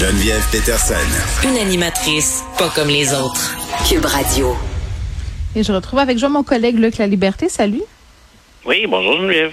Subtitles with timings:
[0.00, 0.94] Geneviève Peterson.
[1.44, 3.54] Une animatrice pas comme les autres.
[3.86, 4.56] Cube Radio.
[5.54, 7.50] Et je retrouve avec joie mon collègue Luc La Liberté.
[7.50, 7.82] Salut.
[8.64, 9.52] Oui, bonjour Geneviève.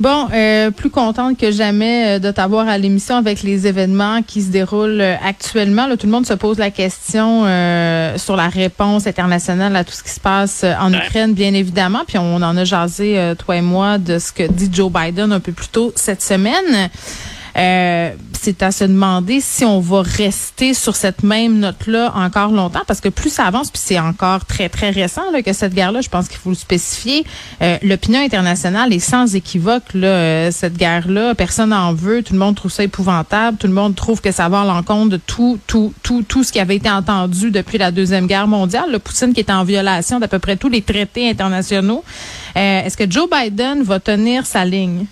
[0.00, 4.42] Bon, euh, plus contente que jamais euh, de t'avoir à l'émission avec les événements qui
[4.42, 5.86] se déroulent euh, actuellement.
[5.86, 7.42] Là, tout le monde se pose la question
[8.18, 12.02] sur la réponse internationale à tout ce qui se passe en Ukraine, bien évidemment.
[12.08, 15.38] Puis on en a jasé, toi et moi, de ce que dit Joe Biden un
[15.38, 16.90] peu plus tôt cette semaine.
[17.56, 22.82] Euh, c'est à se demander si on va rester sur cette même note-là encore longtemps,
[22.86, 26.00] parce que plus ça avance, puis c'est encore très, très récent là, que cette guerre-là,
[26.00, 27.24] je pense qu'il faut le spécifier,
[27.62, 29.94] euh, l'opinion internationale est sans équivoque.
[29.94, 33.72] Là, euh, cette guerre-là, personne n'en veut, tout le monde trouve ça épouvantable, tout le
[33.72, 36.76] monde trouve que ça va à l'encontre de tout, tout, tout, tout ce qui avait
[36.76, 38.92] été entendu depuis la Deuxième Guerre mondiale.
[38.92, 42.04] Le Poutine qui est en violation d'à peu près tous les traités internationaux.
[42.54, 45.06] Est-ce que Joe Biden va tenir sa ligne?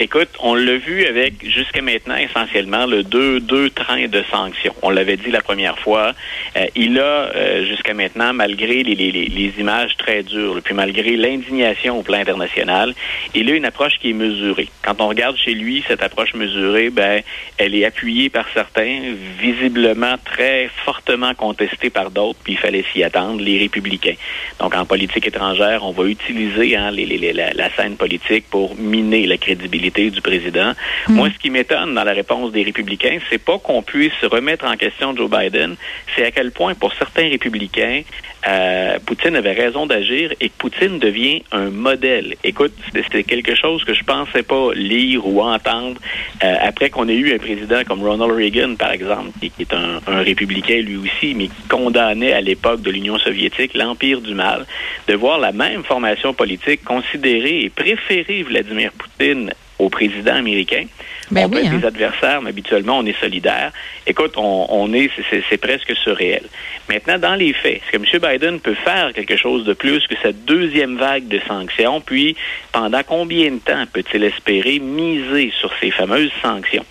[0.00, 4.72] Écoute, on l'a vu avec jusqu'à maintenant essentiellement le deux deux trains de sanctions.
[4.82, 6.12] On l'avait dit la première fois.
[6.56, 7.02] Euh, il a
[7.34, 12.18] euh, jusqu'à maintenant, malgré les, les, les, images très dures, puis malgré l'indignation au plan
[12.18, 12.94] international,
[13.34, 14.68] il a une approche qui est mesurée.
[14.82, 17.22] Quand on regarde chez lui cette approche mesurée, ben
[17.56, 19.00] elle est appuyée par certains,
[19.40, 24.14] visiblement très fortement contestée par d'autres, puis il fallait s'y attendre, les républicains.
[24.60, 29.87] Donc en politique étrangère, on va utiliser hein, la scène politique pour miner la crédibilité
[29.90, 30.72] du président.
[31.08, 31.14] Hmm.
[31.14, 34.76] Moi, ce qui m'étonne dans la réponse des républicains, c'est pas qu'on puisse remettre en
[34.76, 35.76] question Joe Biden,
[36.14, 38.02] c'est à quel point pour certains républicains,
[38.46, 42.36] euh, Poutine avait raison d'agir et que Poutine devient un modèle.
[42.44, 46.00] Écoute, c'est quelque chose que je pensais pas lire ou entendre
[46.44, 50.00] euh, après qu'on ait eu un président comme Ronald Reagan, par exemple, qui, est un,
[50.06, 54.66] un, républicain lui aussi, mais qui condamnait à l'époque de l'Union soviétique l'empire du mal,
[55.08, 60.84] de voir la même formation politique considérer et préférer Vladimir Poutine au président américain.
[61.30, 61.78] Ben on peut être hein.
[61.78, 63.72] des adversaires, mais habituellement, on est solidaire.
[64.06, 65.10] Écoute, on, on est,
[65.48, 66.42] c'est presque surréel.
[66.88, 68.32] Maintenant, dans les faits, est-ce que M.
[68.32, 72.00] Biden peut faire quelque chose de plus que cette deuxième vague de sanctions?
[72.00, 72.36] Puis,
[72.72, 76.84] pendant combien de temps peut-il espérer miser sur ces fameuses sanctions?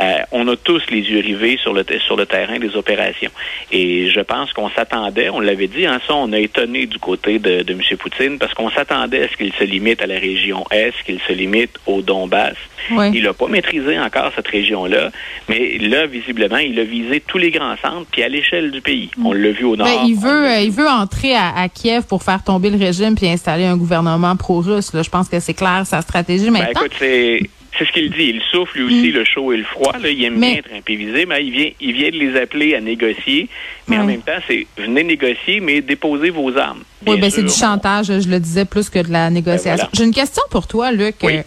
[0.00, 3.30] Euh, on a tous les yeux rivés sur le, sur le terrain des opérations.
[3.70, 6.98] Et je pense qu'on s'attendait, on l'avait dit, en hein, ça, on a étonné du
[6.98, 7.80] côté de, de M.
[7.98, 11.32] Poutine parce qu'on s'attendait à ce qu'il se limite à la région Est, qu'il se
[11.32, 12.56] limite au Donbass.
[13.12, 15.10] Il n'a pas maîtrisé encore cette région-là,
[15.48, 19.10] mais là, visiblement, il a visé tous les grands centres, puis à l'échelle du pays.
[19.22, 20.04] On l'a vu au ben, nord.
[20.06, 23.64] il veut, euh, il veut entrer à, Kiev pour faire tomber le régime puis installer
[23.64, 24.90] un gouvernement pro-russe.
[24.94, 26.82] Je pense que c'est clair sa stratégie ben, maintenant.
[26.84, 27.48] écoute,
[27.80, 28.34] c'est ce qu'il dit.
[28.34, 29.14] Il souffle lui aussi mm.
[29.14, 29.94] le chaud et le froid.
[29.98, 30.10] Là.
[30.10, 33.48] Il aime bien être improvisé, mais il vient, il vient de les appeler à négocier.
[33.88, 36.82] Mais en même temps, c'est venez négocier, mais déposez vos armes.
[37.06, 39.86] oui, ben c'est du chantage, je le disais, plus que de la négociation.
[39.86, 41.16] Ben, J'ai une question pour toi, Luc.
[41.22, 41.38] Oui.
[41.38, 41.42] Euh,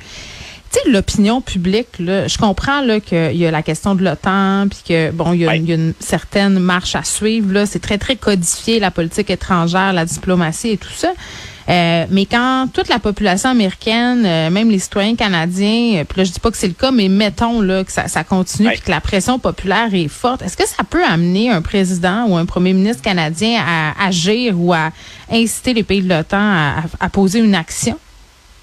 [0.71, 4.67] tu sais, l'opinion publique, là, je comprends là, qu'il y a la question de l'OTAN,
[4.69, 7.53] puis que bon, il y, a, il y, a, une certaine marche à suivre.
[7.53, 11.13] Là, c'est très, très codifié, la politique étrangère, la diplomatie et tout ça.
[11.69, 16.23] Euh, mais quand toute la population américaine, euh, même les citoyens canadiens, euh, puis là
[16.25, 18.77] je dis pas que c'est le cas, mais mettons là que ça, ça continue et
[18.77, 22.45] que la pression populaire est forte, est-ce que ça peut amener un président ou un
[22.45, 24.91] premier ministre canadien à agir ou à
[25.31, 27.97] inciter les pays de l'OTAN à, à, poser une action?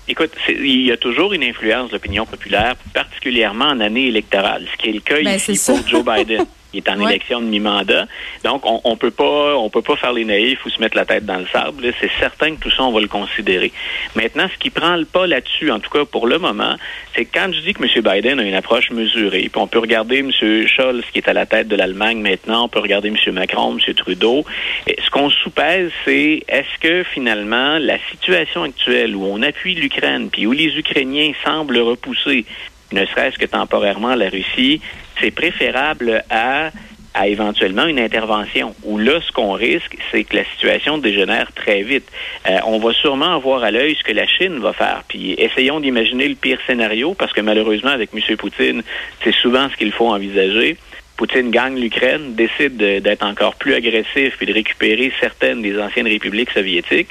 [0.07, 4.77] Écoute, il y a toujours une influence de l'opinion populaire, particulièrement en année électorale, ce
[4.77, 6.45] qui est le cas ben, ici pour Joe Biden.
[6.73, 8.07] Il est en élection de mi-mandat.
[8.45, 11.05] Donc, on, on peut pas, on peut pas faire les naïfs ou se mettre la
[11.05, 11.93] tête dans le sable.
[12.01, 13.73] C'est certain que tout ça, on va le considérer.
[14.15, 16.77] Maintenant, ce qui prend le pas là-dessus, en tout cas pour le moment,
[17.15, 18.03] c'est quand je dis que M.
[18.03, 20.31] Biden a une approche mesurée, puis on peut regarder M.
[20.67, 23.35] Scholz qui est à la tête de l'Allemagne maintenant, on peut regarder M.
[23.35, 23.95] Macron, M.
[23.95, 24.45] Trudeau.
[24.87, 30.31] Et ce qu'on soupèse, c'est est-ce que finalement la situation actuelle où on appuie l'Ukraine,
[30.31, 32.45] puis où les Ukrainiens semblent repousser
[32.93, 34.81] ne serait-ce que temporairement la Russie,
[35.21, 36.71] c'est préférable à
[37.15, 38.75] à éventuellement une intervention.
[38.85, 42.07] Où là, ce qu'on risque, c'est que la situation dégénère très vite.
[42.49, 45.03] Euh, on va sûrement avoir à l'œil ce que la Chine va faire.
[45.09, 48.37] Puis essayons d'imaginer le pire scénario, parce que malheureusement, avec M.
[48.37, 48.83] Poutine,
[49.25, 50.77] c'est souvent ce qu'il faut envisager.
[51.17, 56.51] Poutine gagne l'Ukraine, décide d'être encore plus agressif et de récupérer certaines des anciennes républiques
[56.51, 57.11] soviétiques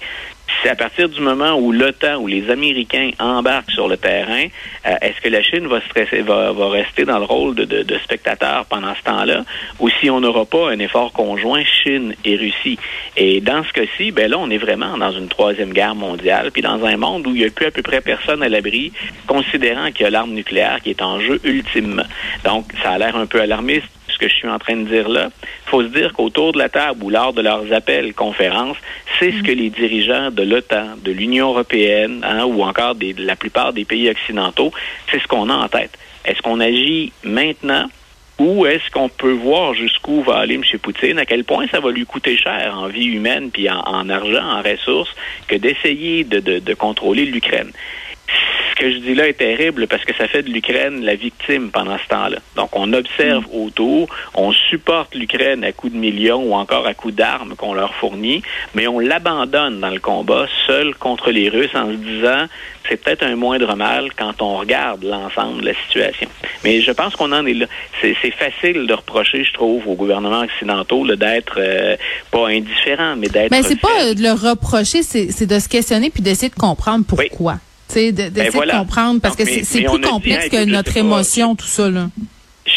[0.62, 4.46] c'est à partir du moment où l'OTAN, ou les Américains embarquent sur le terrain,
[4.86, 8.94] euh, est-ce que la Chine va, stresser, va, rester dans le rôle de spectateur pendant
[8.96, 9.44] ce temps-là,
[9.80, 12.78] ou si on n'aura pas un effort conjoint Chine et Russie?
[13.18, 16.62] Et dans ce cas-ci, ben là, on est vraiment dans une troisième guerre mondiale, puis
[16.62, 18.92] dans un monde où il n'y a plus à peu près personne à l'abri,
[19.28, 22.04] considérant qu'il y a l'arme nucléaire qui est en jeu ultimement.
[22.44, 25.08] Donc, ça a l'air un peu alarmiste ce que je suis en train de dire
[25.08, 25.30] là.
[25.70, 28.78] Il faut se dire qu'autour de la table ou lors de leurs appels, conférences,
[29.20, 33.36] c'est ce que les dirigeants de l'OTAN, de l'Union européenne hein, ou encore de la
[33.36, 34.72] plupart des pays occidentaux,
[35.12, 35.96] c'est ce qu'on a en tête.
[36.26, 37.88] Est-ce qu'on agit maintenant
[38.40, 40.64] ou est-ce qu'on peut voir jusqu'où va aller M.
[40.82, 44.44] Poutine, à quel point ça va lui coûter cher en vie humaine, puis en, argent,
[44.44, 45.14] en ressources,
[45.48, 47.72] que d'essayer de, contrôler l'Ukraine?
[48.80, 51.98] Que je dis là est terrible parce que ça fait de l'Ukraine la victime pendant
[51.98, 52.38] ce temps-là.
[52.56, 53.62] Donc, on observe mm.
[53.66, 57.94] autour, on supporte l'Ukraine à coups de millions ou encore à coups d'armes qu'on leur
[57.96, 58.42] fournit,
[58.74, 62.46] mais on l'abandonne dans le combat seul contre les Russes en se disant
[62.88, 66.28] c'est peut-être un moindre mal quand on regarde l'ensemble de la situation.
[66.64, 67.66] Mais je pense qu'on en est là.
[68.02, 71.96] C'est facile de reprocher, je trouve, aux gouvernements occidentaux d'être euh,
[72.32, 73.52] pas indifférent, mais d'être.
[73.52, 77.58] Mais c'est pas de le reprocher, c'est de se questionner puis d'essayer de comprendre pourquoi
[77.94, 81.90] d'essayer de, ben de comprendre parce que c'est plus complexe que notre émotion, tout ça.
[81.90, 82.10] Là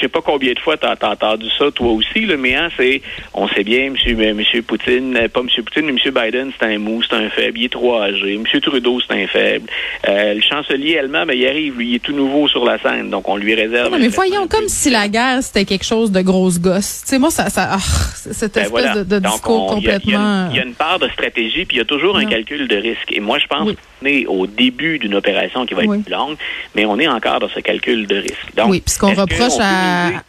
[0.02, 3.02] sais pas combien de fois tu as, entendu ça, toi aussi, là, mais hein, c'est,
[3.34, 6.66] on sait bien, monsieur, euh, monsieur Poutine, euh, pas monsieur Poutine, mais monsieur Biden, c'est
[6.66, 8.36] un mou, c'est un faible, il est trop âgé.
[8.36, 9.68] Monsieur Trudeau, c'est un faible.
[10.08, 13.28] Euh, le chancelier allemand, ben, il arrive, il est tout nouveau sur la scène, donc
[13.28, 13.94] on lui réserve.
[13.98, 17.02] mais voyons, comme si la guerre, c'était quelque chose de grosse gosse.
[17.02, 20.48] Tu sais, moi, ça, ça, ah, cette ben, espèce de, discours complètement.
[20.50, 22.76] Il y, a une part de stratégie, puis il y a toujours un calcul de
[22.76, 23.12] risque.
[23.12, 26.36] Et moi, je pense qu'on est au début d'une opération qui va être longue,
[26.74, 28.54] mais on est encore dans ce calcul de risque.
[28.56, 30.22] Donc, oui, puisqu'on reproche à uh,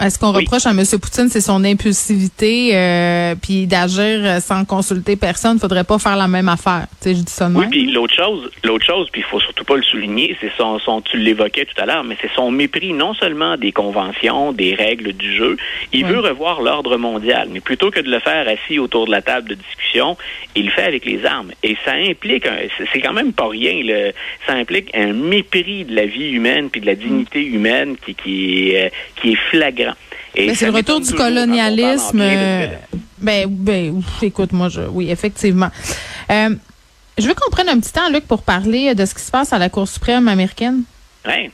[0.00, 0.82] est-ce qu'on reproche à M.
[1.00, 5.60] Poutine, c'est son impulsivité, euh, puis d'agir sans consulter personne?
[5.60, 6.86] Faudrait pas faire la même affaire.
[7.00, 9.62] Tu sais, je dis ça Oui, puis l'autre chose, l'autre chose, puis il faut surtout
[9.62, 12.92] pas le souligner, c'est son, son, tu l'évoquais tout à l'heure, mais c'est son mépris
[12.92, 15.56] non seulement des conventions, des règles du jeu.
[15.92, 19.22] Il veut revoir l'ordre mondial, mais plutôt que de le faire assis autour de la
[19.22, 20.16] table de discussion,
[20.56, 21.52] il le fait avec les armes.
[21.62, 22.46] Et ça implique,
[22.92, 23.74] c'est quand même pas rien.
[23.84, 24.12] Le,
[24.44, 28.76] ça implique un mépris de la vie humaine puis de la dignité humaine qui, qui,
[28.76, 28.88] euh,
[29.20, 29.83] qui est flagrant
[30.34, 32.20] c'est le retour du colonialisme.
[32.20, 32.66] Euh,
[33.18, 35.70] ben, ben, écoute, moi, je, oui, effectivement.
[36.30, 36.50] Euh,
[37.16, 39.52] je veux qu'on prenne un petit temps, Luc, pour parler de ce qui se passe
[39.52, 40.82] à la Cour suprême américaine.
[41.26, 41.50] Oui.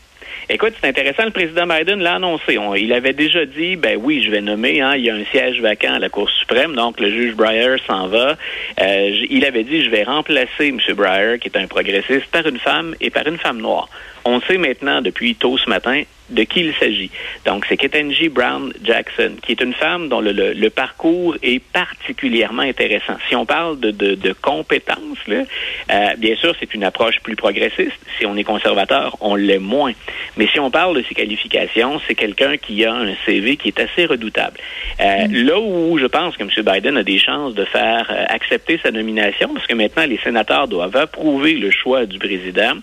[0.53, 2.59] Écoute, c'est intéressant, le président Biden l'a annoncé.
[2.77, 5.61] il avait déjà dit, ben oui, je vais nommer, hein, il y a un siège
[5.61, 8.37] vacant à la Cour suprême, donc le juge Breyer s'en va.
[8.81, 10.81] Euh, il avait dit, je vais remplacer M.
[10.97, 13.89] Breyer, qui est un progressiste, par une femme et par une femme noire.
[14.25, 17.11] On sait maintenant, depuis tôt ce matin, de qui il s'agit.
[17.45, 22.63] Donc, c'est Ketanji Brown Jackson, qui est une femme dont le, le, parcours est particulièrement
[22.63, 23.15] intéressant.
[23.29, 25.43] Si on parle de, de, de compétences, là,
[25.91, 27.99] euh, bien sûr, c'est une approche plus progressiste.
[28.19, 29.93] Si on est conservateur, on l'est moins.
[30.37, 33.81] Mais si on parle de ses qualifications, c'est quelqu'un qui a un CV qui est
[33.81, 34.59] assez redoutable.
[35.01, 35.35] Euh, mm.
[35.47, 36.51] Là où je pense que M.
[36.65, 40.69] Biden a des chances de faire euh, accepter sa nomination, parce que maintenant les sénateurs
[40.69, 42.75] doivent approuver le choix du président,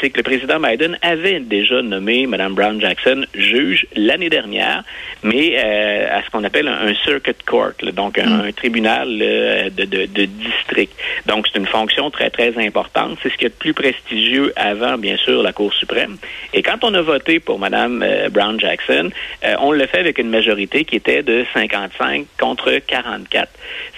[0.00, 4.84] c'est que le président Biden avait déjà nommé Mme Brown Jackson juge l'année dernière,
[5.22, 8.52] mais euh, à ce qu'on appelle un, circuit court, donc un, mm.
[8.52, 10.92] tribunal euh, de, de, de, district.
[11.26, 13.18] Donc c'est une fonction très très importante.
[13.22, 16.16] C'est ce qui est le plus prestigieux avant, bien sûr, la Cour suprême.
[16.52, 19.10] Et quand on a voté pour Mme euh, Brown Jackson,
[19.58, 23.48] on le fait avec une majorité qui était de 55 contre 44.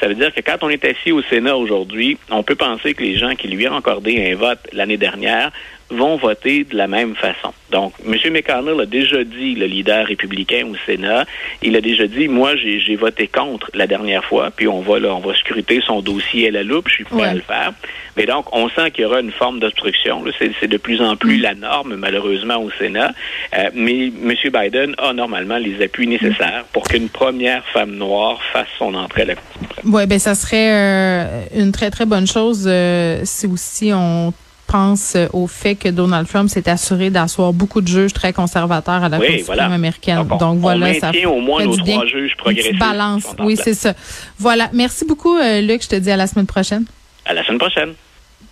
[0.01, 3.03] Ça veut dire que quand on est assis au Sénat aujourd'hui, on peut penser que
[3.03, 5.51] les gens qui lui ont accordé un vote l'année dernière
[5.91, 7.53] vont voter de la même façon.
[7.71, 8.15] Donc, M.
[8.33, 11.25] McConnell a déjà dit, le leader républicain au Sénat,
[11.63, 15.15] il a déjà dit, moi, j'ai voté contre la dernière fois, puis on va, là,
[15.15, 17.73] on va scruter son dossier à la loupe, je suis prêt à le faire.
[18.17, 20.23] Mais donc, on sent qu'il y aura une forme d'obstruction.
[20.39, 21.43] C'est de plus en plus mm.
[21.43, 23.13] la norme, malheureusement, au Sénat.
[23.57, 24.35] Euh, mais M.
[24.53, 29.27] Biden a normalement les appuis nécessaires pour qu'une première femme noire fasse son entrée à
[29.27, 29.45] la Cour
[29.85, 34.33] Oui, ben ça serait euh, une très, très bonne chose euh, si aussi on
[34.67, 39.09] pense au fait que Donald Trump s'est assuré d'asseoir beaucoup de juges très conservateurs à
[39.09, 40.27] la Cour suprême américaine.
[40.39, 42.79] Donc, voilà, on ça au moins nos trois juges progressistes.
[42.79, 43.95] Balance, oui, c'est ça.
[44.39, 44.71] Voilà.
[44.73, 45.83] Merci beaucoup, euh, Luc.
[45.83, 46.85] Je te dis à la semaine prochaine.
[47.25, 47.95] À la semaine prochaine.